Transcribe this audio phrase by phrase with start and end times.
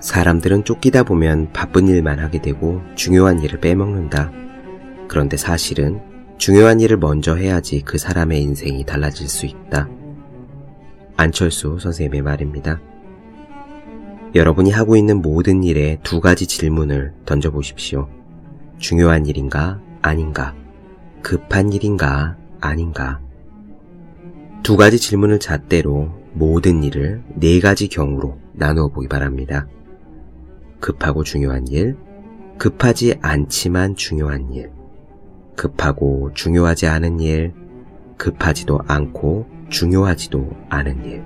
[0.00, 4.32] 사람들은 쫓기다 보면 바쁜 일만 하게 되고 중요한 일을 빼먹는다.
[5.08, 6.00] 그런데 사실은
[6.38, 9.88] 중요한 일을 먼저 해야지 그 사람의 인생이 달라질 수 있다.
[11.16, 12.80] 안철수 선생님의 말입니다.
[14.34, 18.08] 여러분이 하고 있는 모든 일에 두 가지 질문을 던져보십시오.
[18.78, 20.54] 중요한 일인가, 아닌가?
[21.20, 23.20] 급한 일인가, 아닌가?
[24.62, 29.66] 두 가지 질문을 잣대로 모든 일을 네 가지 경우로 나누어 보기 바랍니다.
[30.80, 31.96] 급하고 중요한 일,
[32.58, 34.70] 급하지 않지만 중요한 일,
[35.56, 37.54] 급하고 중요하지 않은 일,
[38.16, 41.24] 급하지도 않고 중요하지도 않은 일.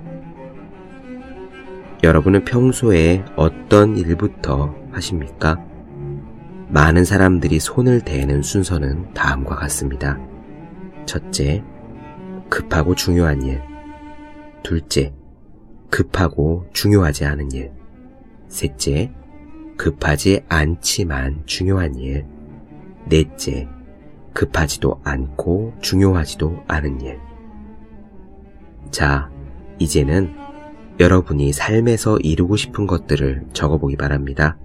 [2.03, 5.65] 여러분은 평소에 어떤 일부터 하십니까?
[6.69, 10.19] 많은 사람들이 손을 대는 순서는 다음과 같습니다.
[11.05, 11.63] 첫째,
[12.49, 13.61] 급하고 중요한 일.
[14.63, 15.13] 둘째,
[15.89, 17.71] 급하고 중요하지 않은 일.
[18.47, 19.13] 셋째,
[19.77, 22.25] 급하지 않지만 중요한 일.
[23.07, 23.67] 넷째,
[24.33, 27.19] 급하지도 않고 중요하지도 않은 일.
[28.91, 29.29] 자,
[29.79, 30.33] 이제는
[30.99, 34.57] 여러분이 삶에서 이루고 싶은 것들을 적어보기 바랍니다.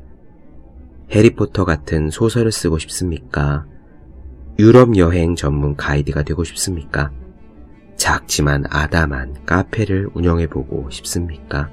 [1.11, 3.67] 해리포터 같은 소설을 쓰고 싶습니까?
[4.59, 7.11] 유럽 여행 전문 가이드가 되고 싶습니까?
[7.97, 11.71] 작지만 아담한 카페를 운영해보고 싶습니까?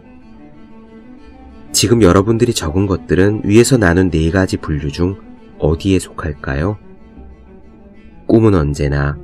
[1.71, 5.17] 지금 여러분들이 적은 것들은 위에서 나눈 네 가지 분류 중
[5.59, 6.77] 어디에 속할까요?
[8.27, 9.17] 꿈은 언제나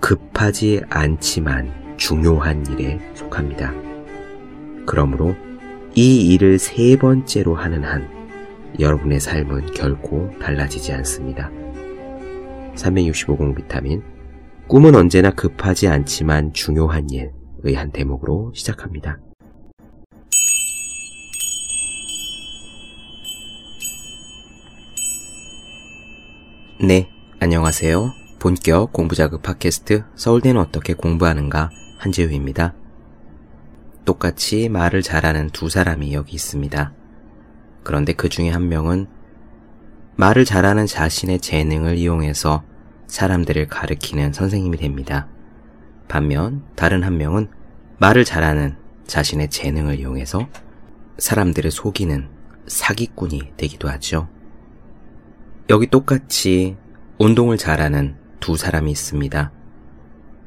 [0.00, 3.72] 급하지 않지만 중요한 일에 속합니다.
[4.86, 5.36] 그러므로
[5.94, 8.08] 이 일을 세 번째로 하는 한
[8.78, 11.50] 여러분의 삶은 결코 달라지지 않습니다.
[12.76, 14.02] 365공 비타민
[14.68, 19.18] 꿈은 언제나 급하지 않지만 중요한 일의 한 대목으로 시작합니다.
[26.82, 27.10] 네,
[27.40, 28.14] 안녕하세요.
[28.38, 31.68] 본격 공부자극 팟캐스트 서울대는 어떻게 공부하는가
[31.98, 32.72] 한재우입니다.
[34.06, 36.94] 똑같이 말을 잘하는 두 사람이 여기 있습니다.
[37.82, 39.08] 그런데 그 중에 한 명은
[40.16, 42.64] 말을 잘하는 자신의 재능을 이용해서
[43.08, 45.28] 사람들을 가르키는 선생님이 됩니다.
[46.08, 47.50] 반면 다른 한 명은
[47.98, 50.48] 말을 잘하는 자신의 재능을 이용해서
[51.18, 52.30] 사람들을 속이는
[52.68, 54.28] 사기꾼이 되기도 하죠.
[55.70, 56.76] 여기 똑같이
[57.18, 59.52] 운동을 잘하는 두 사람이 있습니다.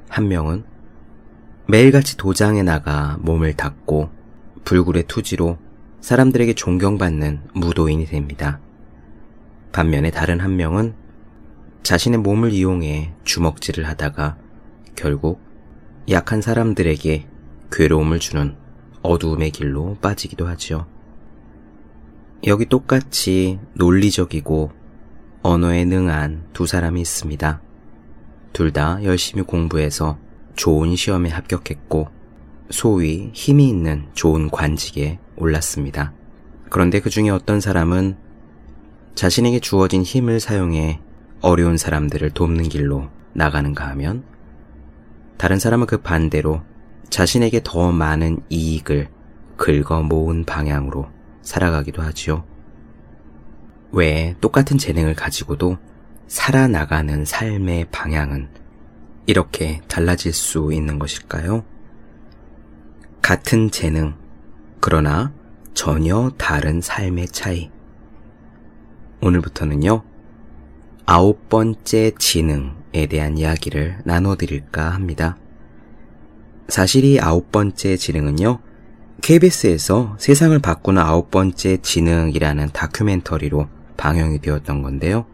[0.09, 0.65] 한 명은
[1.65, 4.09] 매일같이 도장에 나가 몸을 닦고
[4.65, 5.57] 불굴의 투지로
[6.01, 8.59] 사람들에게 존경받는 무도인이 됩니다.
[9.71, 10.93] 반면에 다른 한 명은
[11.83, 14.35] 자신의 몸을 이용해 주먹질을 하다가
[14.97, 15.39] 결국
[16.09, 17.27] 약한 사람들에게
[17.71, 18.57] 괴로움을 주는
[19.03, 20.85] 어두움의 길로 빠지기도 하죠.
[22.45, 24.82] 여기 똑같이 논리적이고
[25.43, 27.61] 언어에 능한 두 사람이 있습니다.
[28.53, 30.17] 둘 다 열심히 공부해서
[30.55, 32.07] 좋은 시험에 합격했고
[32.69, 36.13] 소위 힘이 있는 좋은 관직에 올랐습니다.
[36.69, 38.15] 그런데 그 중에 어떤 사람은
[39.15, 41.01] 자신에게 주어진 힘을 사용해
[41.41, 44.23] 어려운 사람들을 돕는 길로 나가는가 하면
[45.37, 46.61] 다른 사람은 그 반대로
[47.09, 49.09] 자신에게 더 많은 이익을
[49.57, 51.07] 긁어 모은 방향으로
[51.41, 52.45] 살아가기도 하지요.
[53.93, 55.77] 왜 똑같은 재능을 가지고도
[56.27, 58.49] 살아나가는 삶의 방향은
[59.27, 61.63] 이렇게 달라질 수 있는 것일까요?
[63.21, 64.15] 같은 재능,
[64.79, 65.31] 그러나
[65.75, 67.69] 전혀 다른 삶의 차이.
[69.21, 70.03] 오늘부터는요,
[71.05, 75.37] 아홉 번째 지능에 대한 이야기를 나눠드릴까 합니다.
[76.67, 78.59] 사실 이 아홉 번째 지능은요,
[79.21, 85.25] KBS에서 세상을 바꾸는 아홉 번째 지능이라는 다큐멘터리로 방영이 되었던 건데요.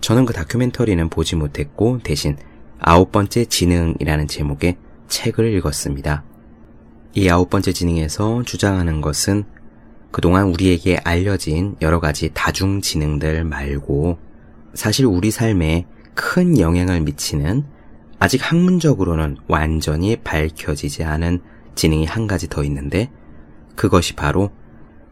[0.00, 2.36] 저는 그 다큐멘터리는 보지 못했고 대신
[2.78, 4.76] 아홉 번째 지능이라는 제목의
[5.08, 6.24] 책을 읽었습니다.
[7.14, 9.44] 이 아홉 번째 지능에서 주장하는 것은
[10.10, 14.18] 그동안 우리에게 알려진 여러 가지 다중 지능들 말고
[14.74, 17.64] 사실 우리 삶에 큰 영향을 미치는
[18.18, 21.40] 아직 학문적으로는 완전히 밝혀지지 않은
[21.74, 23.10] 지능이 한 가지 더 있는데
[23.74, 24.50] 그것이 바로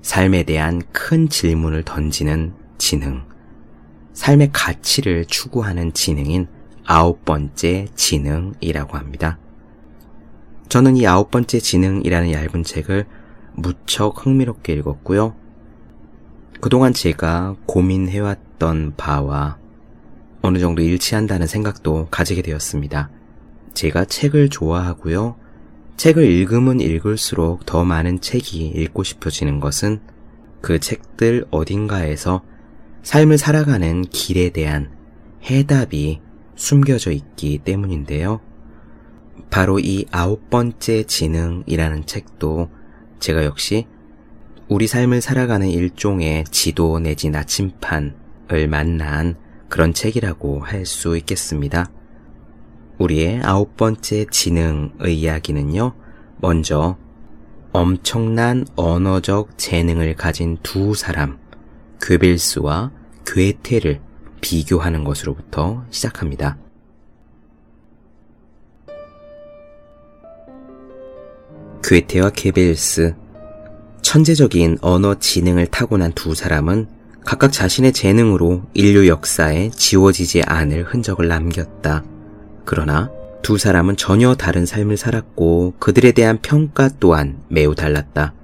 [0.02, 3.22] 삶에 대한 큰 질문을 던지는 지능,
[4.12, 6.48] 삶의 가치를 추구하는 지능인
[6.84, 9.38] 아홉 번째 지능이라고 합니다.
[10.68, 13.06] 저는 이 아홉 번째 지능이라는 얇은 책을
[13.54, 15.34] 무척 흥미롭게 읽었고요.
[16.60, 19.58] 그동안 제가 고민해왔던 바와
[20.42, 23.10] 어느 정도 일치한다는 생각도 가지게 되었습니다.
[23.74, 25.36] 제가 책을 좋아하고요.
[25.96, 30.00] 책을 읽으면 읽을수록 더 많은 책이 읽고 싶어지는 것은
[30.60, 32.42] 그 책들 어딘가에서
[33.02, 34.90] 삶을 살아가는 길에 대한
[35.44, 36.20] 해답이
[36.54, 38.40] 숨겨져 있기 때문인데요.
[39.50, 42.70] 바로 이 아홉 번째 지능이라는 책도
[43.18, 43.86] 제가 역시
[44.68, 49.36] 우리 삶을 살아가는 일종의 지도 내지 나침판을 만난
[49.68, 51.90] 그런 책이라고 할 수 있겠습니다.
[52.98, 55.92] 우리의 아홉 번째 지능의 이야기는요,
[56.38, 56.96] 먼저
[57.72, 61.38] 엄청난 언어적 재능을 가진 두 사람,
[62.00, 62.90] 괴벨스와
[63.26, 64.00] 괴테를
[64.40, 66.58] 비교하는 것으로부터 시작합니다.
[71.82, 73.14] 괴테와 괴벨스,
[74.02, 76.88] 천재적인 언어 지능을 타고난 두 사람은
[77.24, 82.04] 각각 자신의 재능으로 인류 역사에 지워지지 않을 흔적을 남겼다.
[82.64, 83.10] 그러나
[83.42, 88.34] 두 사람은 전혀 다른 삶을 살았고 그들에 대한 평가 또한 매우 달랐다.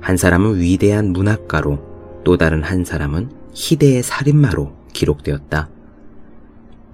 [0.00, 5.68] 한 사람은 위대한 문학가로 또 다른 한 사람은 희대의 살인마로 기록되었다.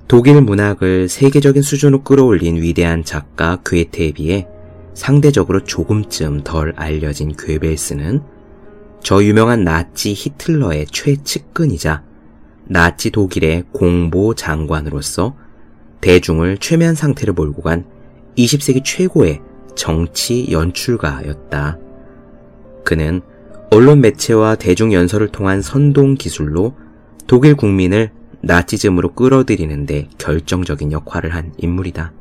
[0.09, 4.47] 독일 문학을 세계적인 수준으로 끌어올린 위대한 작가 괴테에 비해
[4.95, 8.23] 상대적으로 조금쯤 덜 알려진 괴벨스는
[9.03, 12.03] 저 유명한 나치 히틀러의 최측근이자
[12.65, 15.37] 나치 독일의 공보 장관으로서
[16.01, 17.85] 대중을 최면 상태를 몰고 간
[18.37, 19.41] 20세기 최고의
[19.75, 21.79] 정치 연출가였다.
[22.85, 23.21] 그는
[23.71, 26.75] 언론 매체와 대중 연설을 통한 선동 기술로
[27.27, 28.11] 독일 국민을
[28.41, 32.13] 나치즘으로 끌어들이는데 결정적인 역할을 한 인물이다.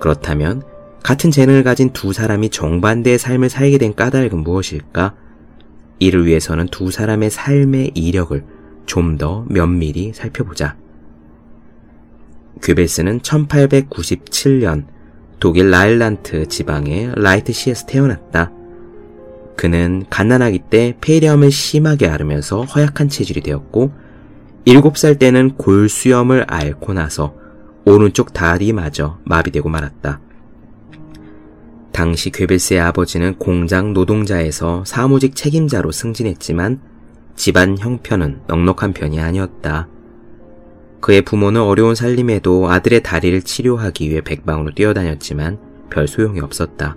[0.00, 0.62] 그렇다면
[1.02, 5.14] 같은 재능을 가진 두 사람이 정반대의 삶을 살게 된 까닭은 무엇일까?
[5.98, 8.44] 이를 위해서는 두 사람의 삶의 이력을
[8.86, 10.76] 좀 더 면밀히 살펴보자.
[12.62, 14.86] 규베스는 1897년
[15.38, 18.52] 독일 라일란트 지방의 라이트시에서 태어났다.
[19.56, 23.92] 그는 갓난아기 때 폐렴을 심하게 앓으면서 허약한 체질이 되었고
[24.66, 27.34] 7살 때는 골수염을 앓고 나서
[27.84, 30.20] 오른쪽 다리마저 마비되고 말았다.
[31.92, 36.80] 당시 괴벨스의 아버지는 공장 노동자에서 사무직 책임자로 승진했지만
[37.36, 39.88] 집안 형편은 넉넉한 편이 아니었다.
[41.00, 45.58] 그의 부모는 어려운 살림에도 아들의 다리를 치료하기 위해 백방으로 뛰어다녔지만
[45.90, 46.96] 별 소용이 없었다.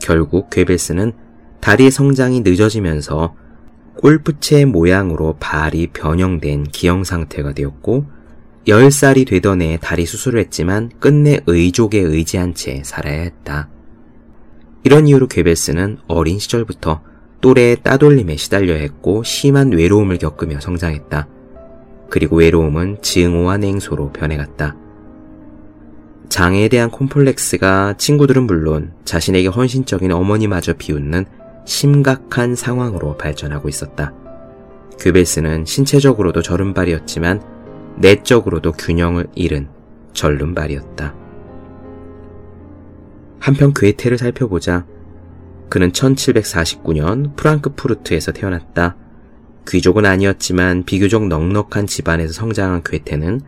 [0.00, 1.12] 결국 괴벨스는
[1.60, 3.34] 다리의 성장이 늦어지면서
[3.96, 8.06] 골프채 모양으로 발이 변형된 기형 상태가 되었고
[8.66, 13.68] 10살이 되던 해 다리 수술을 했지만 끝내 의족에 의지한 채 살아야 했다.
[14.84, 17.02] 이런 이유로 괴벨스는 어린 시절부터
[17.40, 21.28] 또래의 따돌림에 시달려 했고 심한 외로움을 겪으며 성장했다.
[22.10, 24.76] 그리고 외로움은 증오와 냉소로 변해갔다.
[26.28, 31.24] 장애에 대한 콤플렉스가 친구들은 물론 자신에게 헌신적인 어머니마저 비웃는
[31.64, 34.12] 심각한 상황으로 발전하고 있었다.
[34.98, 37.42] 규벨스는 신체적으로도 절름발이었지만
[37.96, 39.68] 내적으로도 균형을 잃은
[40.12, 41.14] 절름발이었다.
[43.38, 44.84] 한편 괴테를 살펴보자
[45.68, 48.96] 그는 1749년 프랑크푸르트에서 태어났다.
[49.68, 53.42] 귀족은 아니었지만 비교적 넉넉한 집안에서 성장한 괴테는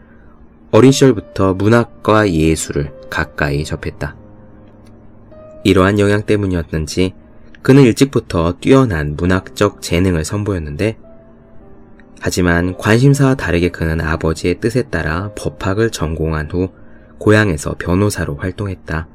[0.70, 4.16] 어린 시절부터 문학과 예술을 가까이 접했다.
[5.64, 7.14] 이러한 영향 때문이었는지
[7.62, 10.96] 그는 일찍부터 뛰어난 문학적 재능을 선보였는데
[12.20, 16.68] 하지만 관심사와 다르게 그는 아버지의 뜻에 따라 법학을 전공한 후
[17.18, 19.08] 고향에서 변호사로 활동했다.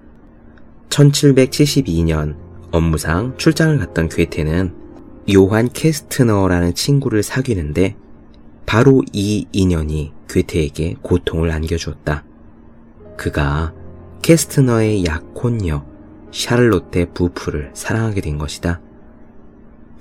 [0.90, 2.36] 1772년
[2.72, 4.85] 업무상 출장을 갔던 괴테는
[5.34, 7.96] 요한 캐스트너라는 친구를 사귀는데
[8.66, 12.24] 바로 이 인연이 괴테에게 고통을 안겨주었다.
[13.18, 13.74] 그가
[14.22, 15.86] 캐스트너의 약혼녀
[16.32, 18.82] 샤를로테 부프를 사랑하게 된 것이다.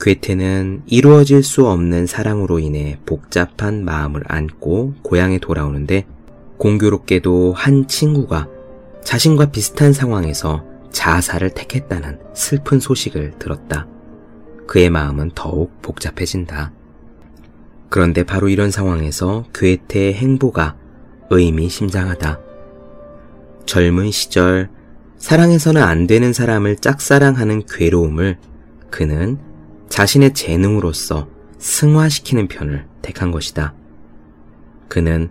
[0.00, 6.06] 괴테는 이루어질 수 없는 사랑으로 인해 복잡한 마음을 안고 고향에 돌아오는데
[6.58, 8.48] 공교롭게도 한 친구가
[9.02, 13.86] 자신과 비슷한 상황에서 자살을 택했다는 슬픈 소식을 들었다.
[14.66, 16.72] 그의 마음은 더욱 복잡해진다.
[17.88, 20.76] 그런데 바로 이런 상황에서 괴테의 행보가
[21.30, 22.40] 의미심장하다.
[23.66, 24.68] 젊은 시절
[25.18, 28.38] 사랑해서는 안 되는 사람을 짝사랑하는 괴로움을
[28.90, 29.38] 그는
[29.88, 31.28] 자신의 재능으로서
[31.58, 33.74] 승화시키는 편을 택한 것이다.
[34.88, 35.30] 그는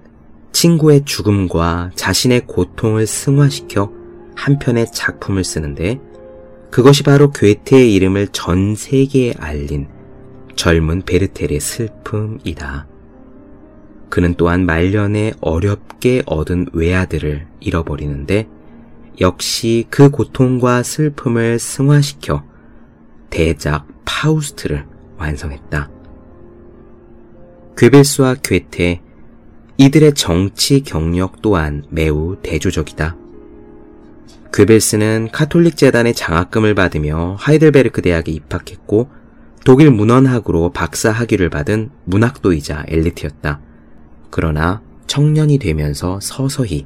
[0.52, 3.92] 친구의 죽음과 자신의 고통을 승화시켜
[4.36, 6.00] 한 편의 작품을 쓰는데
[6.74, 9.88] 그것이 바로 괴테의 이름을 전 세계에 알린
[10.56, 12.88] 젊은 베르텔의 슬픔이다.
[14.10, 18.48] 그는 또한 말년에 어렵게 얻은 외아들을 잃어버리는데
[19.22, 22.44] 역시 그 고통과 슬픔을 승화시켜
[23.30, 24.88] 대작 파우스트를
[25.20, 25.92] 완성했다.
[27.77, 29.03] 괴벨스와 괴테,
[29.77, 33.23] 이들의 정치 경력 또한 매우 대조적이다.
[34.53, 39.10] 괴벨스는 카톨릭 재단의 장학금을 받으며 하이델베르크 대학에 입학했고
[39.65, 43.60] 독일 문헌학으로 박사 학위를 받은 문학도이자 엘리트였다.
[44.29, 46.86] 그러나 청년이 되면서 서서히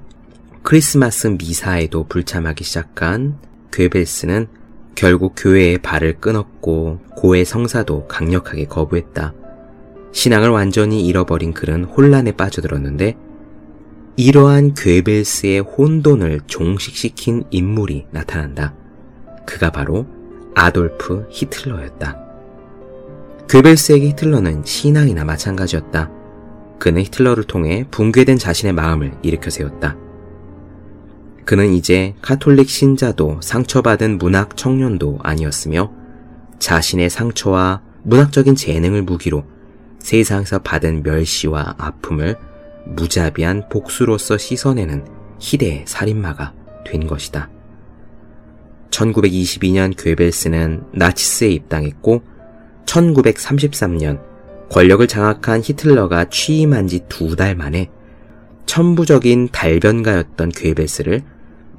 [0.64, 3.38] 크리스마스 미사에도 불참하기 시작한
[3.74, 4.48] 괴벨스는
[4.96, 9.34] 결국 교회의 발을 끊었고 고해 성사도 강력하게 거부했다.
[10.14, 13.18] 신앙을 완전히 잃어버린 그는 혼란에 빠져들었는데
[14.20, 18.74] 이러한 괴벨스의 혼돈을 종식시킨 인물이 나타난다.
[19.46, 20.08] 그가 바로
[20.56, 22.18] 아돌프 히틀러였다.
[23.48, 26.10] 괴벨스에게 히틀러는 신앙이나 마찬가지였다.
[26.80, 29.96] 그는 히틀러를 통해 붕괴된 자신의 마음을 일으켜 세웠다.
[31.46, 35.92] 그는 이제 카톨릭 신자도 상처받은 문학 청년도 아니었으며
[36.58, 39.46] 자신의 상처와 문학적인 재능을 무기로
[40.00, 42.36] 세상에서 받은 멸시와 아픔을
[42.96, 45.06] 무자비한 복수로서 씻어내는
[45.40, 46.54] 희대의 살인마가
[46.86, 47.50] 된 것이다.
[48.90, 52.24] 1922년 괴벨스는 나치스에 입당했고
[52.86, 54.22] 1933년
[54.70, 57.90] 권력을 장악한 히틀러가 취임한 지 두 달 만에
[58.66, 61.24] 천부적인 달변가였던 괴벨스를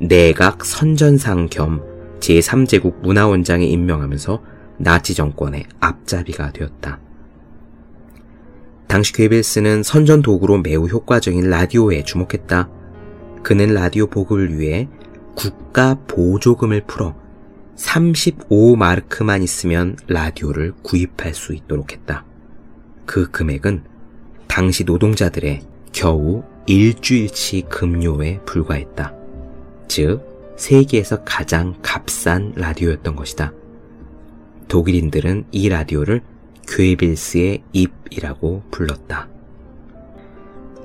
[0.01, 1.83] 내각 선전상 겸
[2.21, 4.43] 제3제국 문화원장에 임명하면서
[4.79, 7.01] 나치 정권의 앞잡이가 되었다.
[8.89, 12.71] 당시 괴벨스는 선전 도구로 매우 효과적인 라디오에 주목했다.
[13.43, 14.89] 그는 라디오 보급을 위해
[15.35, 17.15] 국가 보조금을 풀어
[17.77, 22.25] 35마르크만 있으면 라디오를 구입할 수 있도록 했다.
[23.05, 23.85] 그 금액은
[24.49, 29.15] 당시 노동자들의 겨우 일주일치 급료에 불과했다.
[29.87, 33.53] 즉, 세계에서 가장 값싼 라디오였던 것이다.
[34.67, 36.23] 독일인들은 이 라디오를
[36.69, 39.29] 괴빌스의 입이라고 불렀다.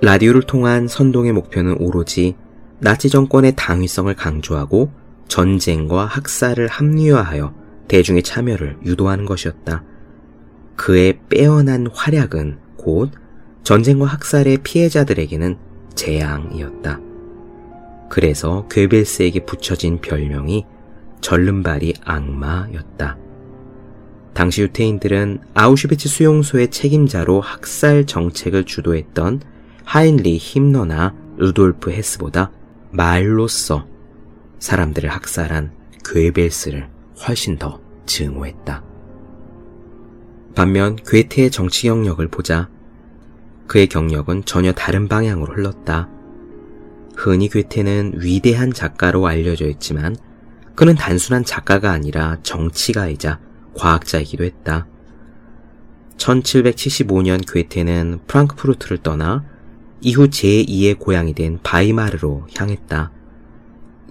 [0.01, 2.35] 라디오를 통한 선동의 목표는 오로지
[2.79, 4.91] 나치 정권의 당위성을 강조하고
[5.27, 7.53] 전쟁과 학살을 합리화하여
[7.87, 9.83] 대중의 참여를 유도하는 것이었다.
[10.75, 13.11] 그의 빼어난 활약은 곧
[13.63, 15.57] 전쟁과 학살의 피해자들에게는
[15.95, 16.99] 재앙이었다.
[18.09, 20.65] 그래서 괴벨스에게 붙여진 별명이
[21.21, 23.22] 절름발이 악마였다.
[24.33, 29.41] 당시 유태인들은 아우슈비츠 수용소의 책임자로 학살 정책을 주도했던
[29.83, 32.51] 하인리 힘너나 루돌프 헤스보다
[32.91, 33.87] 말로써
[34.59, 35.71] 사람들을 학살한
[36.03, 36.89] 괴벨스를
[37.27, 38.83] 훨씬 더 증오했다.
[40.55, 42.69] 반면 괴테의 정치 경력을 보자
[43.67, 46.09] 그의 경력은 전혀 다른 방향으로 흘렀다.
[47.15, 50.15] 흔히 괴테는 위대한 작가로 알려져 있지만
[50.75, 53.39] 그는 단순한 작가가 아니라 정치가이자
[53.75, 54.87] 과학자이기도 했다.
[56.17, 59.43] 1775년 괴테는 프랑크푸르트를 떠나
[60.01, 63.11] 이후 제2의 고향이 된 바이마르로 향했다.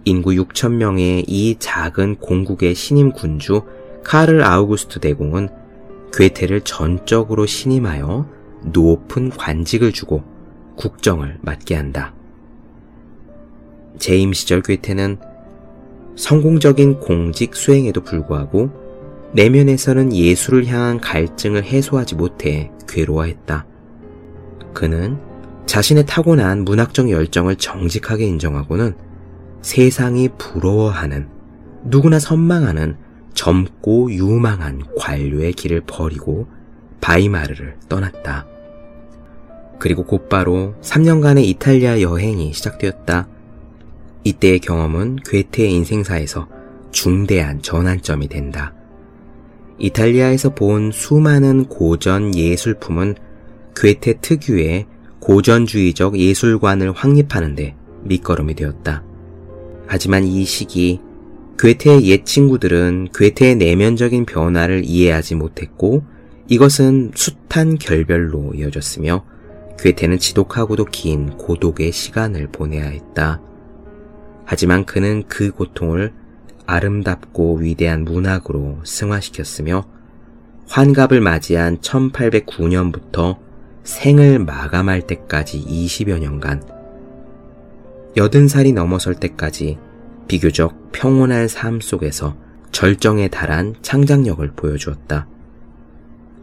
[0.04, 3.62] 인구 6천명의 이 작은 공국의 신임 군주
[4.02, 5.48] 카를 아우구스트 대공은
[6.12, 8.28] 괴테를 전적으로 신임하여
[8.64, 10.22] 높은 관직을 주고
[10.76, 12.14] 국정을 맡게 한다.
[13.98, 15.18] 재임 시절 괴테는
[16.16, 18.81] 성공적인 공직 수행에도 불구하고
[19.34, 23.66] 내면에서는 예술을 향한 갈증을 해소하지 못해 괴로워했다.
[24.74, 25.18] 그는
[25.66, 28.94] 자신의 타고난 문학적 열정을 정직하게 인정하고는
[29.62, 31.28] 세상이 부러워하는
[31.84, 32.96] 누구나 선망하는
[33.34, 36.46] 젊고 유망한 관료의 길을 버리고
[37.00, 38.46] 바이마르를 떠났다.
[39.78, 43.28] 그리고 곧바로 3년간의 이탈리아 여행이 시작되었다.
[44.24, 46.48] 이때의 경험은 괴테의 인생사에서
[46.92, 48.74] 중대한 전환점이 된다.
[49.82, 53.16] 이탈리아에서 본 수많은 고전 예술품은
[53.74, 54.86] 괴테 특유의
[55.18, 57.74] 고전주의적 예술관을 확립하는데
[58.04, 59.02] 밑거름이 되었다.
[59.88, 61.00] 하지만 이 시기
[61.58, 66.04] 괴테의 옛 친구들은 괴테의 내면적인 변화를 이해하지 못했고
[66.48, 69.24] 이것은 숱한 결별로 이어졌으며
[69.78, 73.40] 괴테는 지독하고도 긴 고독의 시간을 보내야 했다.
[74.44, 76.12] 하지만 그는 그 고통을
[76.66, 79.84] 아름답고 위대한 문학으로 승화시켰으며
[80.68, 83.38] 환갑을 맞이한 1809년부터
[83.84, 86.62] 생을 마감할 때까지 20여 년간
[88.16, 89.78] 80살이 넘어설 때까지
[90.28, 92.36] 비교적 평온한 삶 속에서
[92.70, 95.26] 절정에 달한 창작력을 보여주었다.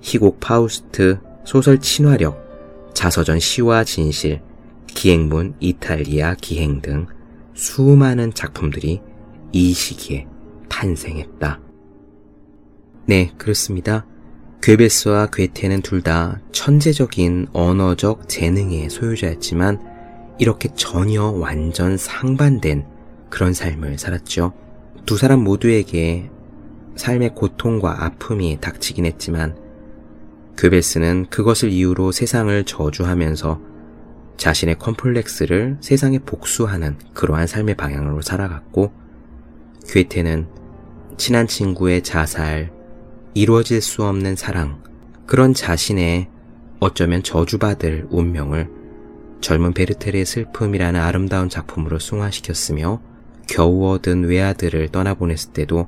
[0.02, 4.42] 희곡 파우스트, 소설 친화력, 자서전 시와 진실,
[4.88, 7.08] 기행문 이탈리아 기행 등
[7.54, 9.02] 수많은 작품들이
[9.52, 10.28] 이 시기에
[10.70, 11.60] 탄생했다.
[13.06, 14.06] 네, 그렇습니다.
[14.62, 19.80] 괴베스와 괴테는 둘 다 천재적인 언어적 재능의 소유자였지만
[20.38, 22.86] 이렇게 전혀 완전 상반된
[23.30, 24.54] 그런 삶을 살았죠.
[25.06, 26.30] 두 사람 모두에게
[26.96, 29.58] 삶의 고통과 아픔이 닥치긴 했지만
[30.58, 33.62] 괴베스는 그것을 이유로 세상을 저주하면서
[34.38, 38.92] 자신의 컴플렉스를 세상에 복수하는 그러한 삶의 방향으로 살아갔고
[39.92, 40.48] 괴테는
[41.18, 42.72] 친한 친구의 자살,
[43.34, 44.84] 이루어질 수 없는 사랑,
[45.26, 46.30] 그런 자신의
[46.80, 48.70] 어쩌면 저주받을 운명을
[49.42, 53.02] 젊은 베르테르의 슬픔이라는 아름다운 작품으로 숭화시켰으며
[53.48, 55.88] 겨우 얻은 외아들을 떠나보냈을 때도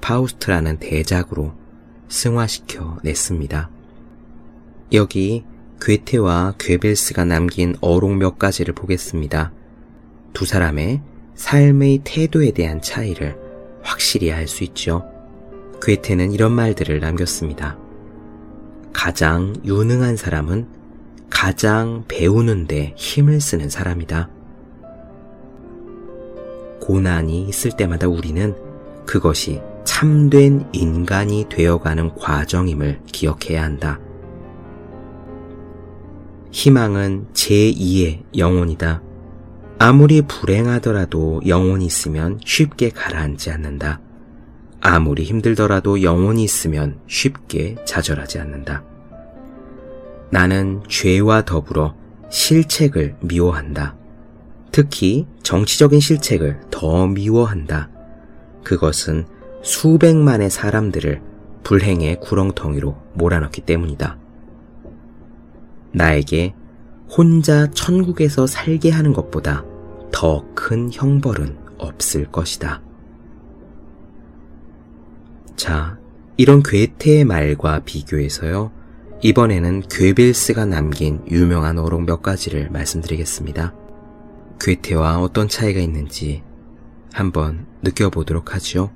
[0.00, 1.52] 파우스트라는 대작으로
[2.08, 3.70] 승화시켜 냈습니다.
[4.92, 5.44] 여기
[5.80, 9.52] 괴테와 괴벨스가 남긴 어록 몇 가지를 보겠습니다.
[10.32, 11.02] 두 사람의
[11.36, 13.38] 삶의 태도에 대한 차이를
[13.82, 15.04] 확실히 알 수 있죠.
[15.80, 17.76] 괴테는 이런 말들을 남겼습니다.
[18.92, 20.66] 가장 유능한 사람은
[21.28, 24.30] 가장 배우는데 힘을 쓰는 사람이다.
[26.80, 28.56] 고난이 있을 때마다 우리는
[29.04, 34.00] 그것이 참된 인간이 되어가는 과정임을 기억해야 한다.
[36.50, 39.02] 희망은 제2의 영혼이다.
[39.78, 44.00] 아무리 불행하더라도 영혼이 있으면 쉽게 가라앉지 않는다.
[44.80, 48.84] 아무리 힘들더라도 영혼이 있으면 쉽게 좌절하지 않는다.
[50.30, 51.94] 나는 죄와 더불어
[52.30, 53.96] 실책을 미워한다.
[54.72, 57.90] 특히 정치적인 실책을 더 미워한다.
[58.64, 59.26] 그것은
[59.62, 61.20] 수백만의 사람들을
[61.64, 64.18] 불행의 구렁텅이로 몰아넣기 때문이다.
[65.92, 66.54] 나에게
[67.08, 69.64] 혼자 천국에서 살게 하는 것보다
[70.12, 72.82] 더 큰 형벌은 없을 것이다.
[75.54, 75.98] 자,
[76.36, 78.72] 이런 괴테의 말과 비교해서요.
[79.22, 83.74] 이번에는 괴벨스가 남긴 유명한 어록 몇 가지를 말씀드리겠습니다.
[84.60, 86.42] 괴테와 어떤 차이가 있는지
[87.12, 88.90] 한번 느껴보도록 하죠.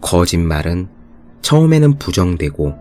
[0.00, 0.88] 거짓말은
[1.42, 2.74] 처음에는 부정되고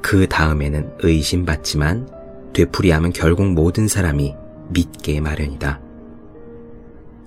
[0.00, 2.08] 그 다음에는 의심받지만
[2.56, 4.34] 되풀이하면 결국 모든 사람이
[4.70, 5.78] 믿게 마련이다.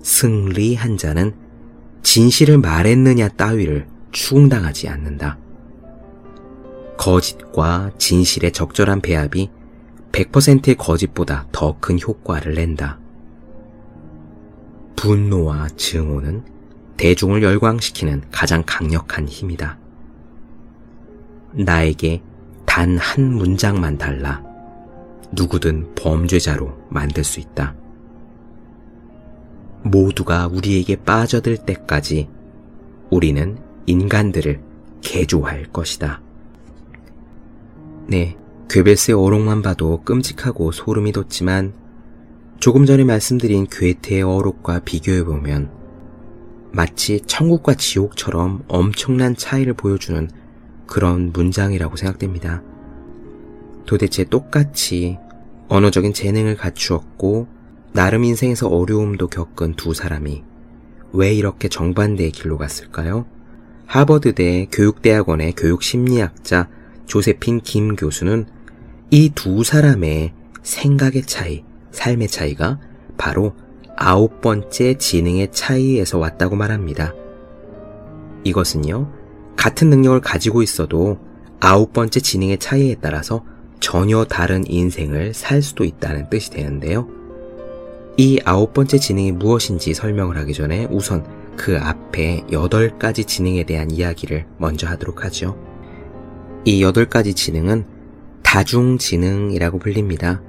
[0.02, 1.36] 승리 한 자는
[2.02, 5.38] 진실을 말했느냐 따위를 추궁당하지 않는다.
[6.98, 9.52] 거짓과 진실의 적절한 배합이
[10.12, 12.98] 100%의 거짓보다 더 큰 효과를 낸다.
[14.96, 16.44] 분노와 증오는
[16.98, 19.78] 대중을 열광시키는 가장 강력한 힘이다.
[21.54, 22.24] 나에게
[22.66, 24.49] 단 한 문장만 달라
[25.32, 27.76] 누구든 범죄자로 만들 수 있다.
[29.84, 32.30] 모두가 우리에게 빠져들 때까지
[33.10, 34.62] 우리는 인간들을
[35.02, 36.22] 개조할 것이다.
[38.08, 38.38] 네,
[38.70, 41.74] 괴벨스의 어록만 봐도 끔찍하고 소름이 돋지만
[42.60, 45.72] 조금 전에 말씀드린 괴테의 어록과 비교해보면
[46.72, 50.30] 마치 천국과 지옥처럼 엄청난 차이를 보여주는
[50.86, 52.62] 그런 문장이라고 생각됩니다.
[53.86, 55.18] 도대체 똑같이
[55.68, 57.48] 언어적인 재능을 갖추었고
[57.94, 60.44] 나름 인생에서 어려움도 겪은 두 사람이
[61.14, 63.26] 왜 이렇게 정반대의 길로 갔을까요?
[63.88, 66.70] 하버드대 교육대학원의 교육심리학자
[67.08, 68.46] 조세핀 김 교수는
[69.12, 72.80] 이 두 사람의 생각의 차이, 삶의 차이가
[73.18, 73.56] 바로
[73.98, 77.14] 아홉 번째 지능의 차이에서 왔다고 말합니다.
[78.44, 79.12] 이것은요,
[79.58, 81.18] 같은 능력을 가지고 있어도
[81.60, 83.44] 아홉 번째 지능의 차이에 따라서
[83.80, 87.08] 전혀 다른 인생을 살 수도 있다는 뜻이 되는데요.
[88.18, 93.92] 이 아홉 번째 지능이 무엇인지 설명을 하기 전에 우선 그 앞에 여덟 가지 지능에 대한
[93.92, 95.58] 이야기를 먼저 하도록 하죠.
[96.66, 97.86] 이 여덟 가지 지능은
[98.44, 100.42] 다중지능이라고 불립니다.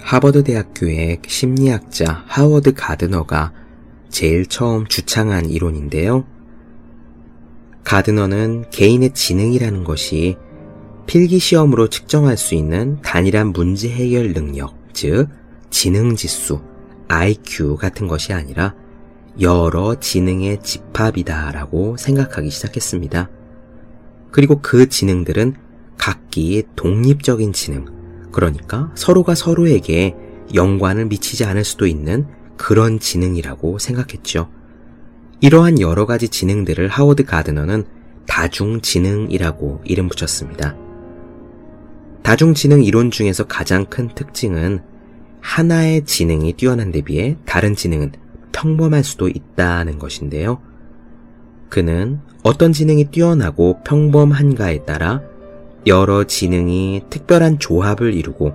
[0.00, 3.52] 하버드 대학교의 심리학자 하워드 가드너가
[4.08, 6.24] 제일 처음 주창한 이론인데요.
[7.84, 10.36] 가드너는 개인의 지능이라는 것이
[11.10, 15.26] 필기 시험으로 측정할 수 있는 단일한 문제 해결 능력, 즉
[15.68, 16.60] 지능 지수,
[17.08, 18.76] IQ 같은 것이 아니라
[19.40, 23.28] 여러 지능의 집합이다라고 생각하기 시작했습니다.
[24.30, 25.56] 그리고 그 지능들은
[25.98, 27.86] 각기 독립적인 지능,
[28.30, 30.14] 그러니까 서로가 서로에게
[30.54, 34.48] 연관을 미치지 않을 수도 있는 그런 지능이라고 생각했죠.
[35.40, 37.84] 이러한 여러 가지 지능들을 하워드 가드너는
[38.28, 40.76] 다중지능이라고 이름 붙였습니다.
[42.22, 44.80] 다중지능 이론 중에서 가장 큰 특징은
[45.40, 48.12] 하나의 지능이 뛰어난 데 비해 다른 지능은
[48.52, 50.60] 평범할 수도 있다는 것인데요.
[51.68, 55.22] 그는 어떤 지능이 뛰어나고 평범한가에 따라
[55.86, 58.52] 여러 지능이 특별한 조합을 이루고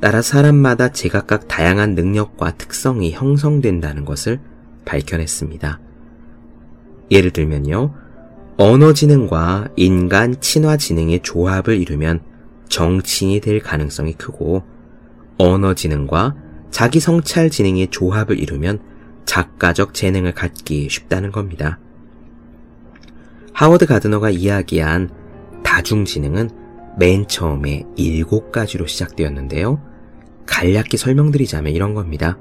[0.00, 4.40] 따라 사람마다 제각각 다양한 능력과 특성이 형성된다는 것을
[4.84, 5.80] 밝혀냈습니다.
[7.10, 7.94] 예를 들면요.
[8.56, 12.20] 언어 지능과 인간 친화 지능의 조합을 이루면
[12.68, 14.62] 정치인이 될 가능성이 크고
[15.38, 16.34] 언어 지능과
[16.70, 18.80] 자기 성찰 지능의 조합을 이루면
[19.26, 21.78] 작가적 재능을 갖기 쉽다는 겁니다.
[23.52, 25.10] 하워드 가드너가 이야기한
[25.62, 26.50] 다중지능은
[26.98, 29.80] 맨 처음에 일곱 가지로 시작되었는데요.
[30.46, 32.38] 간략히 설명드리자면 이런 겁니다.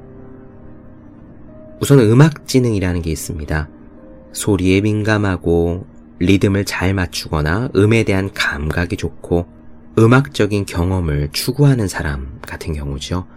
[1.80, 3.70] 우선 음악지능이라는 게 있습니다.
[4.32, 5.86] 소리에 민감하고
[6.20, 9.48] 리듬을 잘 맞추거나 음에 대한 감각이 좋고
[9.98, 13.28] 음악적인 경험을 추구하는 사람 같은 경우죠.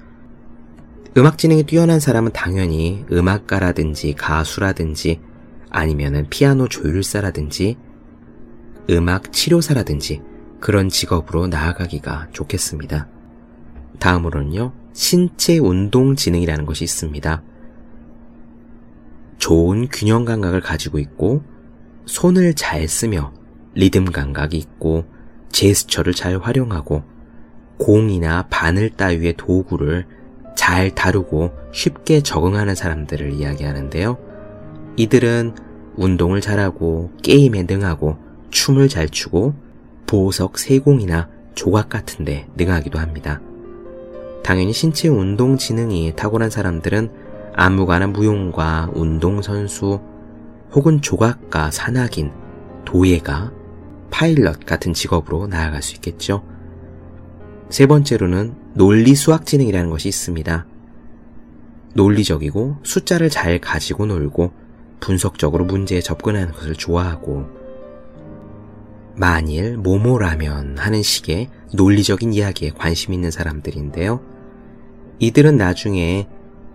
[1.19, 5.21] 음악 지능이 뛰어난 사람은 당연히 음악가라든지 가수라든지
[5.71, 7.77] 아니면은 피아노 조율사라든지
[8.91, 10.23] 음악 치료사라든지
[10.61, 13.09] 그런 직업으로 나아가기가 좋겠습니다.
[13.99, 17.43] 다음으로는요, 신체 운동 지능이라는 것이 있습니다.
[19.39, 21.43] 좋은 균형 감각을 가지고 있고,
[22.07, 23.33] 손을 잘 쓰며
[23.75, 25.05] 리듬 감각이 있고,
[25.51, 27.03] 제스처를 잘 활용하고,
[27.79, 30.07] 공이나 바늘 따위의 도구를
[30.57, 34.17] 잘 다루고 쉽게 적응하는 사람들을 이야기하는데요.
[34.97, 35.55] 이들은
[35.97, 38.17] 운동을 잘하고 게임에 능하고
[38.51, 39.55] 춤을 잘 추고
[40.07, 43.41] 보석 세공이나 조각 같은데 능하기도 합니다.
[44.43, 47.11] 당연히 신체 운동 지능이 탁월한 사람들은
[47.55, 50.01] 안무가나 무용가, 운동선수,
[50.73, 52.31] 혹은 조각가, 산악인,
[52.85, 53.53] 도예가,
[54.11, 56.45] 파일럿 같은 직업으로 나아갈 수 있겠죠.
[57.69, 60.67] 세 번째로는 논리 수학 지능이라는 것이 있습니다.
[61.95, 64.53] 논리적이고 숫자를 잘 가지고 놀고
[65.01, 67.47] 분석적으로 문제에 접근하는 것을 좋아하고
[69.15, 74.21] 만일 모모라면 하는 식의 논리적인 이야기에 관심 있는 사람들인데요.
[75.19, 76.29] 이들은 나중에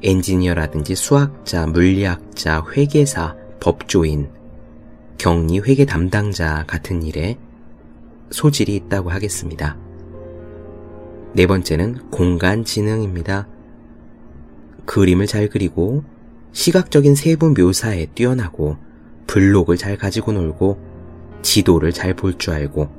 [0.04, 4.30] 엔지니어라든지 수학자, 물리학자, 회계사, 법조인,
[5.22, 7.38] 격리 회계 담당자 같은 일에
[8.32, 9.78] 소질이 있다고 하겠습니다.
[11.34, 13.48] 네 번째는 공간 지능입니다.
[14.88, 16.04] 그림을 잘 그리고
[16.54, 18.78] 시각적인 세부 묘사에 뛰어나고
[19.28, 20.80] 블록을 잘 가지고 놀고
[21.44, 22.90] 지도를 잘 볼 줄 알고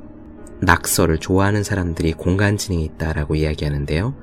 [0.61, 4.15] 낙서를 좋아하는 사람들이 공간 지능이 있다라고 이야기하는데요.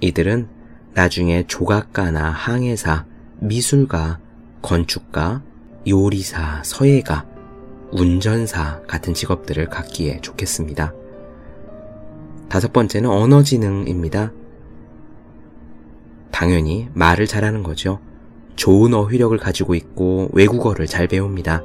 [0.00, 0.48] 이들은
[0.94, 3.06] 나중에 조각가나 항해사,
[3.38, 4.18] 미술가,
[4.60, 5.44] 건축가,
[5.86, 7.32] 요리사, 서예가,
[7.94, 10.92] 운전사 같은 직업들을 갖기에 좋겠습니다.
[12.48, 14.32] 다섯 번째는 언어지능입니다.
[16.32, 18.00] 당연히 말을 잘하는 거죠.
[18.56, 21.62] 좋은 어휘력을 가지고 있고 외국어를 잘 배웁니다.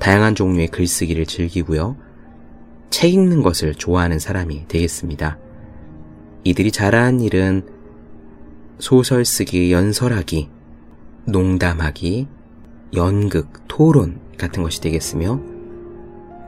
[0.00, 1.96] 다양한 종류의 글쓰기를 즐기고요.
[2.90, 5.38] 책 읽는 것을 좋아하는 사람이 되겠습니다.
[6.42, 7.64] 이들이 잘하는 일은
[8.80, 10.48] 소설 쓰기, 연설하기,
[11.26, 12.26] 농담하기,
[12.94, 15.40] 연극, 토론 같은 것이 되겠으며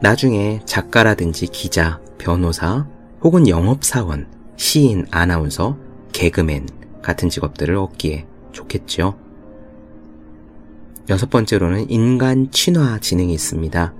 [0.01, 2.87] 나중에 작가라든지 기자, 변호사
[3.23, 5.77] 혹은 영업사원, 시인, 아나운서,
[6.13, 6.67] 개그맨
[7.03, 9.19] 같은 직업들을 얻기에 좋겠죠.
[11.09, 13.95] 여섯 번째로는 인간 친화 지능이 있습니다.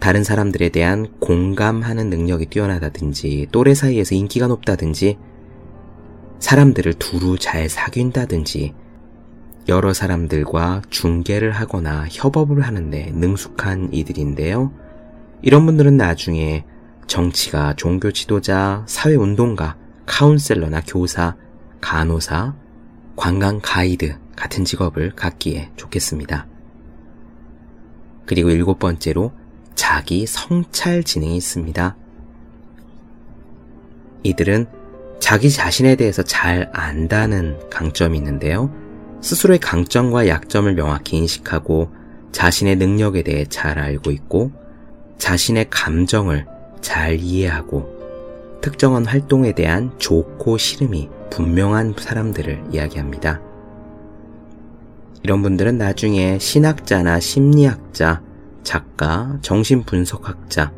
[0.00, 5.18] 다른 사람들에 대한 공감하는 능력이 뛰어나다든지 또래 사이에서 인기가 높다든지
[6.38, 8.74] 사람들을 두루 잘 사귄다든지
[9.68, 14.72] 여러 사람들과 중계를 하거나 협업을 하는데 능숙한 이들인데요.
[15.42, 16.64] 이런 분들은 나중에
[17.06, 21.36] 정치가, 종교 지도자, 사회운동가, 카운셀러나 교사,
[21.80, 22.54] 간호사,
[23.16, 26.46] 관광 가이드 같은 직업을 갖기에 좋겠습니다.
[28.26, 29.32] 그리고 일곱 번째로
[29.74, 31.96] 자기 성찰 지능이 있습니다.
[34.24, 34.66] 이들은
[35.20, 38.83] 자기 자신에 대해서 잘 안다는 강점이 있는데요.
[39.24, 41.90] 스스로의 강점과 약점을 명확히 인식하고
[42.32, 44.52] 자신의 능력에 대해 잘 알고 있고
[45.16, 46.44] 자신의 감정을
[46.82, 53.40] 잘 이해하고 특정한 활동에 대한 좋고 싫음이 분명한 사람들을 이야기합니다.
[55.22, 58.20] 이런 분들은 나중에 신학자나 심리학자,
[58.62, 60.70] 작가, 정신분석학자,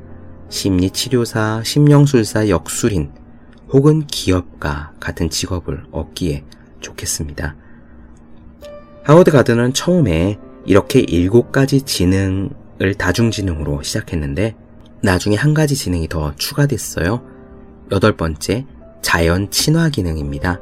[0.50, 3.10] 심리치료사, 심령술사, 역술인,
[3.70, 6.44] 혹은 기업가 같은 직업을 얻기에
[6.78, 7.56] 좋겠습니다.
[9.06, 14.56] 하워드 가드는 처음에 이렇게 일곱 가지 지능을 다중지능으로 시작했는데
[15.00, 17.22] 나중에 한 가지 지능이 더 추가됐어요.
[17.92, 18.66] 여덟 번째,
[19.02, 20.60] 자연 친화 기능입니다.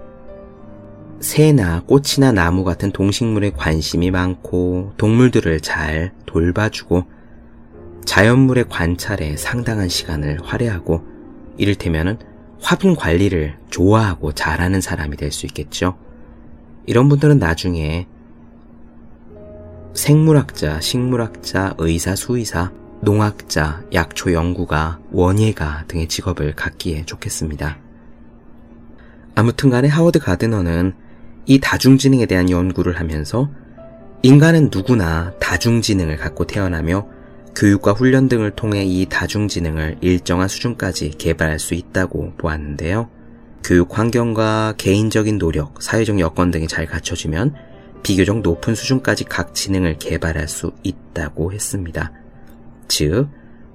[1.20, 7.04] 새나 꽃이나 나무 같은 동식물에 관심이 많고 동물들을 잘 돌봐주고
[8.04, 11.02] 자연물의 관찰에 상당한 시간을 할애하고
[11.57, 12.18] 이를테면은
[12.61, 15.96] 화분 관리를 좋아하고 잘하는 사람이 될 수 있겠죠.
[16.85, 18.07] 이런 분들은 나중에
[19.94, 27.78] 생물학자, 식물학자, 의사, 수의사, 농학자, 약초 연구가, 원예가 등의 직업을 갖기에 좋겠습니다.
[29.37, 30.94] 아무튼 간에 하워드 가드너는
[31.46, 33.50] 이 다중지능에 대한 연구를 하면서
[34.22, 37.07] 인간은 누구나 다중지능을 갖고 태어나며
[37.54, 43.11] 교육과 훈련 등을 통해 이 다중지능을 일정한 수준까지 개발할 수 있다고 보았는데요.
[43.62, 47.54] 교육 환경과 개인적인 노력, 사회적 여건 등이 잘 갖춰지면
[48.05, 52.12] 비교적 높은 수준까지 각 지능을 개발할 수 있다고 했습니다.
[52.87, 53.29] 즉,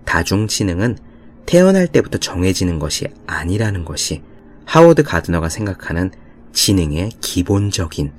[0.05, 0.97] 다중지능은
[1.45, 4.21] 태어날 때부터 정해지는 것이 아니라는 것이
[4.65, 6.11] 하워드 가드너가 생각하는
[6.53, 8.11] 지능의 기본적인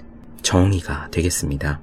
[0.42, 1.81] 정의가 되겠습니다.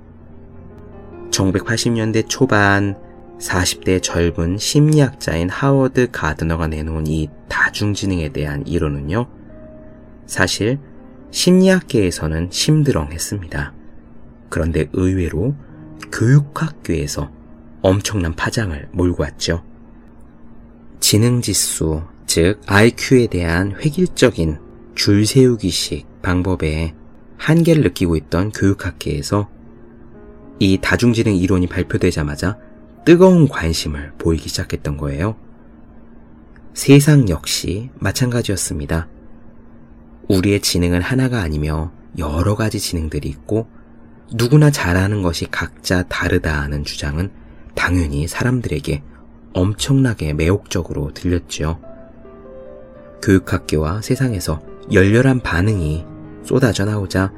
[1.32, 2.98] 1980년대 초반
[3.40, 9.26] 40대 젊은 심리학자인 하워드 가드너가 내놓은 이 다중지능에 대한 이론은요,
[10.26, 10.80] 사실
[11.32, 13.77] 심리학계에서는 심드렁했습니다.
[14.49, 15.55] 그런데 의외로
[16.12, 17.31] 교육학교에서
[17.81, 19.63] 엄청난 파장을 몰고 왔죠.
[20.99, 24.60] 지능지수, 즉 IQ에 대한 획일적인
[24.95, 26.95] 줄 세우기식 방법에
[27.38, 29.49] 한계를 느끼고 있던 교육학계에서
[30.60, 32.57] 이 다중지능 이론이 발표되자마자
[33.05, 35.36] 뜨거운 관심을 보이기 시작했던 거예요.
[36.73, 39.07] 세상 역시 마찬가지였습니다.
[40.27, 43.67] 우리의 지능은 하나가 아니며 여러 가지 지능들이 있고
[44.34, 47.32] 누구나 잘하는 것이 각자 다르다는 주장은
[47.76, 49.04] 당연히 사람들에게
[49.54, 51.80] 엄청나게 매혹적으로 들렸죠.
[53.22, 54.62] 교육학교와 세상에서
[54.92, 56.06] 열렬한 반응이
[56.44, 57.32] 쏟아져 나오자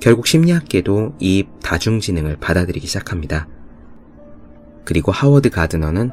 [0.00, 3.48] 결국 심리학계도 이 다중지능을 받아들이기 시작합니다.
[4.84, 6.10] 그리고 하워드 가드너는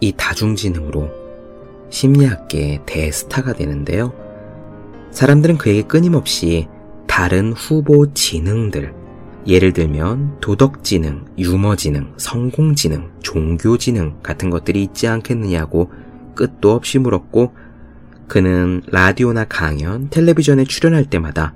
[0.00, 1.10] 이 다중지능으로
[1.90, 4.12] 심리학계의 대스타가 되는데요.
[5.10, 6.68] 사람들은 그에게 끊임없이
[7.06, 9.03] 다른 후보 지능들,
[9.46, 15.92] 예를 들면 도덕지능, 유머지능, 성공지능, 종교지능 같은 것들이 있지 않겠느냐고
[16.34, 17.52] 끝도 없이 물었고
[18.26, 21.54] 그는 라디오나 강연, 텔레비전에 출연할 때마다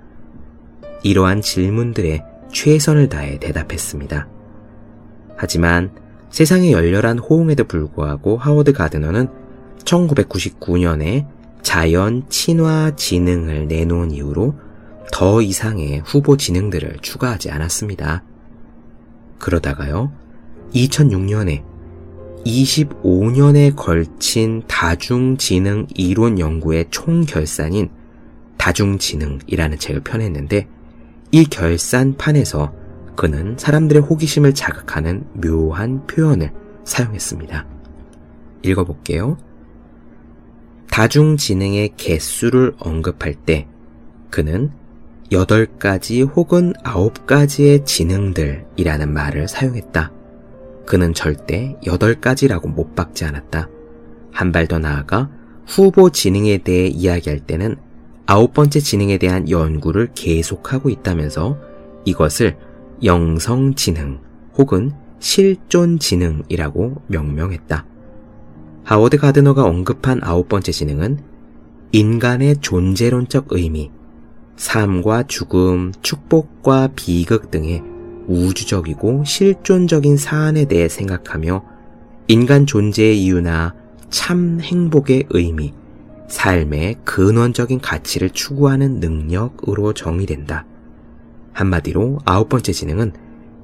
[1.03, 4.29] 이러한 질문들에 최선을 다해 대답했습니다.
[5.37, 5.90] 하지만
[6.31, 9.29] 세상의 열렬한 호응에도 불구하고 하워드 가드너는
[9.85, 11.27] 1999년에
[11.62, 14.55] 자연 친화 지능을 내놓은 이후로
[15.12, 18.23] 더 이상의 후보 지능들을 추가하지 않았습니다.
[19.38, 20.12] 그러다가요,
[20.75, 21.62] 2006년에
[22.44, 27.90] 25년에 걸친 다중지능 이론 연구의 총결산인
[28.57, 30.68] 다중지능이라는 책을 펴냈는데
[31.31, 32.73] 이 결산판에서
[33.16, 36.53] 그는 사람들의 호기심을 자극하는 묘한 표현을
[36.85, 37.66] 사용했습니다.
[38.62, 39.37] 읽어볼게요.
[40.90, 43.66] 다중지능의 개수를 언급할 때
[44.31, 44.71] 그는
[45.31, 50.12] 8가지 혹은 9가지의 지능들이라는 말을 사용했다.
[50.87, 53.69] 그는 절대 8가지라고 못 박지 않았다.
[54.33, 55.29] 한 발 더 나아가
[55.67, 57.77] 후보 지능에 대해 이야기할 때는
[58.25, 61.59] 아홉 번째 지능에 대한 연구를 계속하고 있다면서
[62.05, 62.57] 이것을
[63.05, 64.21] 영성 지능
[64.57, 67.85] 혹은 실존 지능이라고 명명했다.
[68.85, 71.19] 하워드 가드너가 언급한 아홉 번째 지능은
[71.93, 73.91] 인간의 존재론적 의미,
[74.59, 77.81] 삶과 죽음, 축복과 비극 등의
[78.27, 81.64] 우주적이고 실존적인 사안에 대해 생각하며
[82.27, 83.75] 인간 존재의 이유나
[84.11, 85.73] 참 행복의 의미,
[86.27, 90.66] 삶의 근원적인 가치를 추구하는 능력으로 정의된다.
[91.53, 93.12] 한마디로 아홉 번째 지능은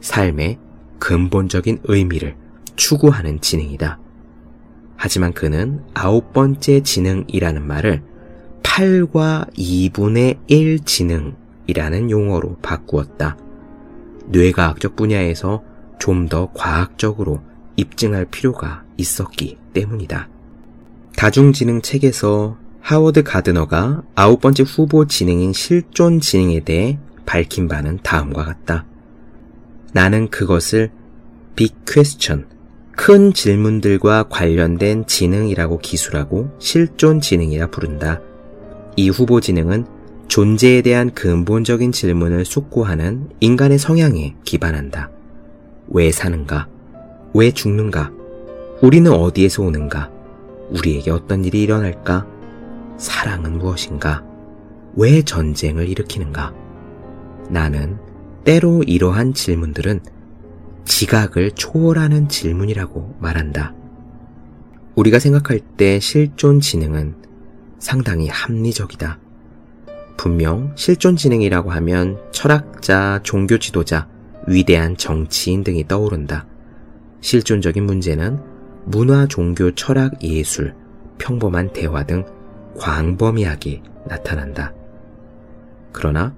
[0.00, 0.59] 삶의
[1.00, 2.37] 근본적인 의미를
[2.76, 3.98] 추구하는 지능이다.
[4.96, 8.13] 하지만 그는 아홉 번째 지능이라는 말을
[8.64, 13.37] 8과 2분의 1 지능이라는 용어로 바꾸었다.
[14.27, 15.62] 뇌과학적 분야에서
[16.00, 17.40] 좀 더 과학적으로
[17.77, 20.29] 입증할 필요가 있었기 때문이다.
[21.16, 28.85] 다중지능 책에서 하워드 가드너가 아홉 번째 후보 지능인 실존 지능에 대해 밝힌 바는 다음과 같다.
[29.92, 30.90] 나는 그것을
[31.57, 32.46] 빅 퀘스천,
[32.92, 38.20] 큰 질문들과 관련된 지능이라고 기술하고 실존 지능이라 부른다.
[38.96, 39.87] 이 후보 지능은
[40.28, 45.11] 존재에 대한 근본적인 질문을 숙고하는 인간의 성향에 기반한다.
[45.88, 46.68] 왜 사는가?
[47.35, 48.12] 왜 죽는가?
[48.80, 50.11] 우리는 어디에서 오는가?
[50.70, 52.26] 우리에게 어떤 일이 일어날까?
[52.96, 54.24] 사랑은 무엇인가?
[54.94, 56.54] 왜 전쟁을 일으키는가?
[57.50, 57.98] 나는
[58.44, 60.00] 때로 이러한 질문들은
[60.85, 63.74] 지각을 초월하는 질문이라고 말한다.
[64.94, 67.23] 우리가 생각할 때 실존 지능은
[67.85, 69.18] 상당히 합리적이다.
[70.16, 74.09] 분명 실존 지능이라고 하면 철학자, 종교 지도자,
[74.47, 76.47] 위대한 정치인 등이 떠오른다.
[77.20, 78.40] 실존적인 문제는
[78.87, 80.75] 문화, 종교, 철학, 예술,
[81.18, 82.25] 평범한 대화 등
[82.79, 84.73] 광범위하게 나타난다.
[85.92, 86.35] 그러나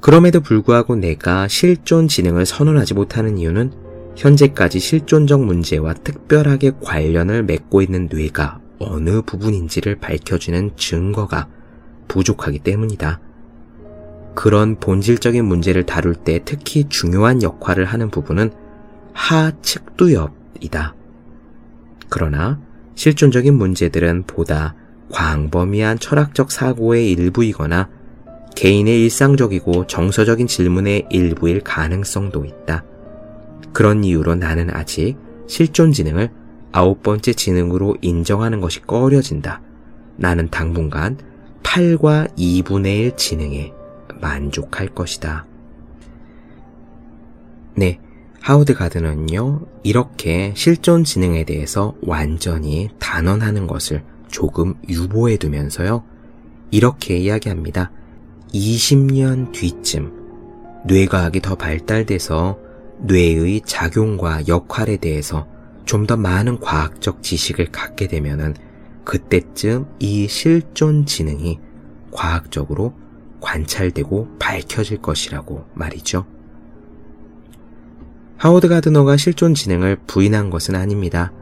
[0.00, 3.72] 그럼에도 불구하고 내가 실존 지능을 선언하지 못하는 이유는
[4.14, 11.48] 현재까지 실존적 문제와 특별하게 관련을 맺고 있는 뇌가 어느 부분인지를 밝혀주는 증거가
[12.08, 13.20] 부족하기 때문이다.
[14.34, 18.50] 그런 본질적인 문제를 다룰 때 특히 중요한 역할을 하는 부분은
[19.14, 20.94] 하측두엽이다.
[22.08, 22.60] 그러나
[22.94, 24.74] 실존적인 문제들은 보다
[25.10, 27.88] 광범위한 철학적 사고의 일부이거나
[28.56, 32.84] 개인의 일상적이고 정서적인 질문의 일부일 가능성도 있다.
[33.72, 36.30] 그런 이유로 나는 아직 실존 지능을
[36.72, 39.60] 아홉 번째 지능으로 인정하는 것이 꺼려진다.
[40.16, 41.18] 나는 당분간
[41.62, 43.72] 8과 2분의 1 지능에
[44.20, 45.46] 만족할 것이다.
[47.74, 48.00] 네.
[48.40, 56.04] 하우드 가드는요, 이렇게 실존 지능에 대해서 완전히 단언하는 것을 조금 유보해 두면서요,
[56.70, 57.90] 이렇게 이야기합니다.
[58.54, 60.12] 20년 뒤쯤
[60.86, 62.58] 뇌과학이 더 발달돼서
[63.00, 65.48] 뇌의 작용과 역할에 대해서
[65.86, 68.54] 좀 더 많은 과학적 지식을 갖게 되면은
[69.04, 71.58] 그때쯤 이 실존 지능이
[72.10, 72.92] 과학적으로
[73.40, 76.26] 관찰되고 밝혀질 것이라고 말이죠.
[78.36, 81.32] 하워드 가드너가 실존 지능을 부인한 것은 아닙니다.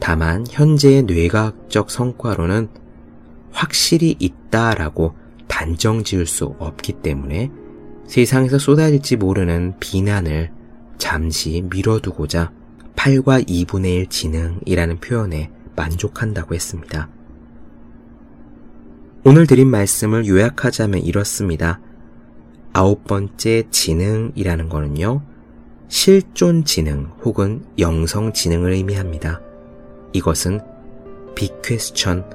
[0.00, 2.68] 다만 현재의 뇌과학적 성과로는
[3.50, 5.14] 확실히 있다라고
[5.48, 7.50] 단정 지을 수 없기 때문에
[8.06, 10.52] 세상에서 쏟아질지 모르는 비난을
[10.98, 12.57] 잠시 미뤄두고자
[12.98, 17.08] 8과 2분의 1 지능이라는 표현에 만족한다고 했습니다.
[19.24, 21.80] 오늘 드린 말씀을 요약하자면 이렇습니다.
[22.72, 25.22] 아홉 번째 지능이라는 거는요,
[25.86, 29.40] 실존 지능 혹은 영성 지능을 의미합니다.
[30.12, 30.60] 이것은
[31.36, 32.28] 빅 퀘스천,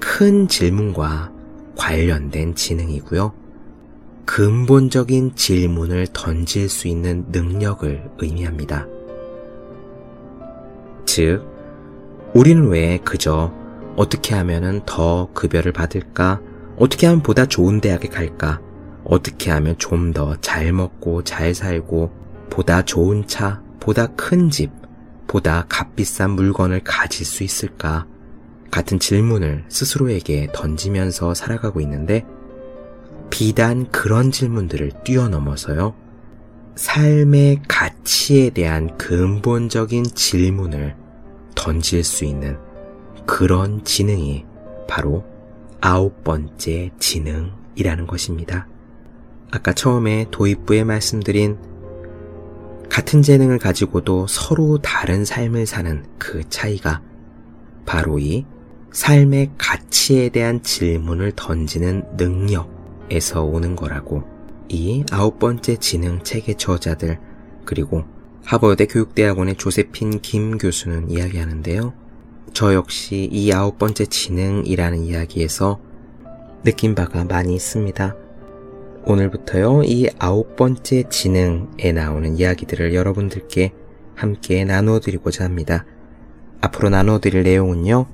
[0.00, 1.30] 큰 질문과
[1.76, 3.34] 관련된 지능이고요.
[4.24, 8.95] 근본적인 질문을 던질 수 있는 능력을 의미합니다.
[11.06, 11.44] 즉,
[12.34, 13.52] 우리는 왜 그저
[13.96, 16.40] 어떻게 하면 더 급여를 받을까?
[16.76, 18.60] 어떻게 하면 보다 좋은 대학에 갈까?
[19.04, 22.10] 어떻게 하면 좀 더 잘 먹고 잘 살고
[22.50, 24.70] 보다 좋은 차, 보다 큰 집,
[25.26, 28.06] 보다 값비싼 물건을 가질 수 있을까?
[28.70, 32.26] 같은 질문을 스스로에게 던지면서 살아가고 있는데
[33.30, 35.94] 비단 그런 질문들을 뛰어넘어서요.
[36.76, 40.94] 삶의 가치에 대한 근본적인 질문을
[41.54, 42.58] 던질 수 있는
[43.24, 44.44] 그런 지능이
[44.86, 45.24] 바로
[45.80, 48.68] 아홉 번째 지능이라는 것입니다.
[49.50, 51.56] 아까 처음에 도입부에 말씀드린
[52.90, 57.00] 같은 재능을 가지고도 서로 다른 삶을 사는 그 차이가
[57.86, 58.44] 바로 이
[58.92, 64.35] 삶의 가치에 대한 질문을 던지는 능력에서 오는 거라고
[64.68, 67.18] 이 아홉 번째 지능 책의 저자들
[67.64, 68.04] 그리고
[68.44, 71.92] 하버드 교육대학원의 조세핀 김 교수는 이야기하는데요.
[72.52, 75.80] 저 역시 이 아홉 번째 지능이라는 이야기에서
[76.64, 78.16] 느낀 바가 많이 있습니다.
[79.04, 83.72] 오늘부터요, 이 아홉 번째 지능에 나오는 이야기들을 여러분들께
[84.16, 85.84] 함께 나누어 드리고자 합니다.
[86.60, 88.06] 앞으로 나누어 드릴 내용은요,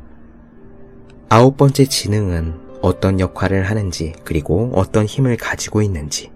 [1.31, 6.31] 아홉 번째 지능은 어떤 역할을 하는지, 그리고 어떤 힘을 가지고 있는지,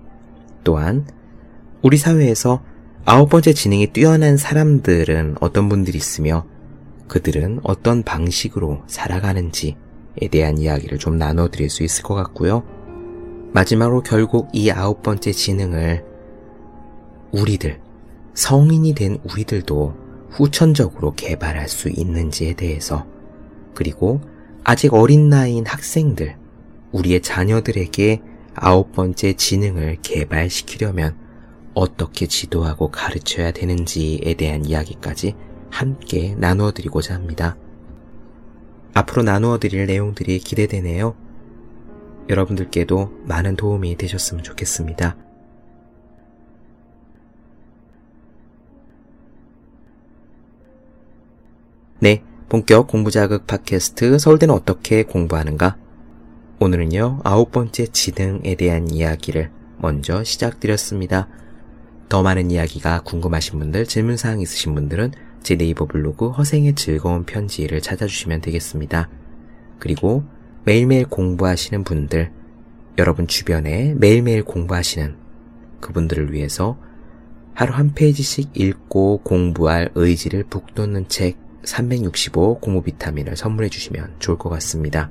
[0.67, 1.07] 또한
[1.81, 2.61] 우리 사회에서
[3.05, 6.45] 아홉 번째 지능이 뛰어난 사람들은 어떤 분들이 있으며
[7.07, 9.77] 그들은 어떤 방식으로 살아가는지에
[10.33, 12.65] 대한 이야기를 좀 나눠 드릴 수 있을 것 같고요.
[13.53, 16.05] 마지막으로 결국 이 아홉 번째 지능을
[17.31, 17.81] 우리들,
[18.35, 19.95] 성인이 된 우리들도
[20.31, 23.07] 후천적으로 개발할 수 있는지에 대해서
[23.73, 24.21] 그리고
[24.65, 26.35] 아직 어린 나이인 학생들,
[26.91, 28.21] 우리의 자녀들에게
[28.57, 31.17] 아홉 번째 지능을 개발시키려면
[31.75, 35.35] 어떻게 지도하고 가르쳐야 되는지에 대한 이야기까지
[35.71, 37.57] 함께 나누어 드리고자 합니다.
[38.95, 41.15] 앞으로 나누어 드릴 내용들이 기대되네요.
[42.31, 45.17] 여러분들께도 많은 도움이 되셨으면 좋겠습니다.
[52.01, 52.23] 네.
[52.49, 55.77] 본격 공부자극 팟캐스트 서울대는 어떻게 공부하는가?
[56.59, 61.29] 오늘은요, 아홉 번째 지능에 대한 이야기를 먼저 시작드렸습니다.
[62.09, 68.41] 더 많은 이야기가 궁금하신 분들, 질문사항 있으신 분들은 제 네이버 블로그 허생의 즐거운 편지를 찾아주시면
[68.41, 69.11] 되겠습니다.
[69.79, 70.25] 그리고
[70.65, 72.33] 매일매일 공부하시는 분들,
[72.97, 75.15] 여러분 주변에 매일매일 공부하시는
[75.81, 76.79] 그분들을 위해서
[77.53, 84.49] 하루 한 페이지씩 읽고 공부할 의지를 북돋는 책 365 공부 비타민을 선물해 주시면 좋을 것
[84.49, 85.11] 같습니다.